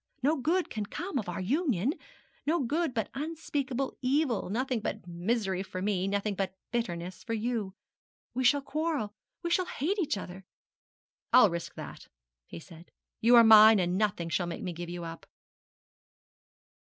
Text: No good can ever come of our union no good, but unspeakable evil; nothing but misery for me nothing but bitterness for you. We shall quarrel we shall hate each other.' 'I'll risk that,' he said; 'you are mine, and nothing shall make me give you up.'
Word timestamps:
No 0.23 0.35
good 0.35 0.71
can 0.71 0.85
ever 0.85 0.89
come 0.89 1.19
of 1.19 1.29
our 1.29 1.39
union 1.39 1.93
no 2.47 2.59
good, 2.59 2.91
but 2.91 3.09
unspeakable 3.13 3.95
evil; 4.01 4.49
nothing 4.49 4.79
but 4.79 5.05
misery 5.05 5.61
for 5.61 5.79
me 5.79 6.07
nothing 6.07 6.33
but 6.33 6.55
bitterness 6.71 7.23
for 7.23 7.35
you. 7.35 7.75
We 8.33 8.43
shall 8.43 8.63
quarrel 8.63 9.13
we 9.43 9.51
shall 9.51 9.67
hate 9.67 9.99
each 9.99 10.17
other.' 10.17 10.43
'I'll 11.33 11.51
risk 11.51 11.75
that,' 11.75 12.07
he 12.47 12.59
said; 12.59 12.89
'you 13.19 13.35
are 13.35 13.43
mine, 13.43 13.77
and 13.77 13.95
nothing 13.95 14.29
shall 14.29 14.47
make 14.47 14.63
me 14.63 14.73
give 14.73 14.89
you 14.89 15.03
up.' 15.03 15.27